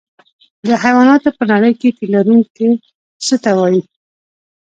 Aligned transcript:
د 0.67 0.69
حیواناتو 0.83 1.29
په 1.37 1.43
نړۍ 1.51 1.73
کې 1.79 1.89
تی 1.97 2.05
لرونکي 2.13 2.67
څه 3.25 3.35
ته 3.43 3.51
وایي 3.57 3.81